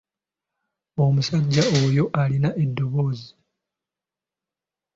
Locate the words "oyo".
1.81-2.05